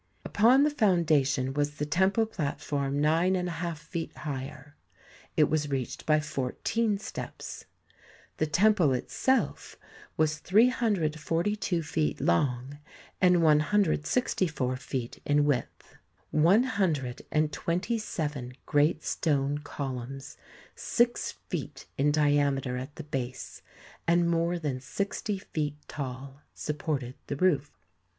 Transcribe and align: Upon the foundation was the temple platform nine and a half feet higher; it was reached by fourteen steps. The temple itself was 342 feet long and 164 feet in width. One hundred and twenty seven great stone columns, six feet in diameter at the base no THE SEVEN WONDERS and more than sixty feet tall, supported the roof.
Upon 0.25 0.63
the 0.63 0.71
foundation 0.71 1.53
was 1.53 1.75
the 1.75 1.85
temple 1.85 2.25
platform 2.25 2.99
nine 2.99 3.35
and 3.35 3.47
a 3.47 3.51
half 3.61 3.79
feet 3.79 4.11
higher; 4.17 4.75
it 5.37 5.43
was 5.43 5.69
reached 5.69 6.07
by 6.07 6.19
fourteen 6.19 6.97
steps. 6.97 7.65
The 8.37 8.47
temple 8.47 8.93
itself 8.93 9.77
was 10.17 10.39
342 10.39 11.83
feet 11.83 12.19
long 12.19 12.79
and 13.21 13.43
164 13.43 14.75
feet 14.77 15.21
in 15.23 15.45
width. 15.45 15.97
One 16.31 16.63
hundred 16.63 17.21
and 17.31 17.53
twenty 17.53 17.99
seven 17.99 18.53
great 18.65 19.03
stone 19.03 19.59
columns, 19.59 20.35
six 20.75 21.33
feet 21.47 21.85
in 21.95 22.09
diameter 22.11 22.75
at 22.75 22.95
the 22.95 23.03
base 23.03 23.61
no 24.07 24.15
THE 24.15 24.19
SEVEN 24.19 24.19
WONDERS 24.19 24.23
and 24.23 24.31
more 24.31 24.57
than 24.57 24.81
sixty 24.81 25.37
feet 25.37 25.75
tall, 25.87 26.41
supported 26.55 27.13
the 27.27 27.35
roof. 27.35 27.69